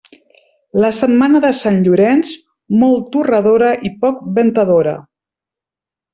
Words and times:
La 0.83 0.89
setmana 0.99 1.41
de 1.43 1.51
Sant 1.57 1.77
Llorenç, 1.87 2.31
molt 2.85 3.05
torradora 3.17 3.71
i 3.91 3.93
poc 4.07 4.25
ventadora. 4.41 4.97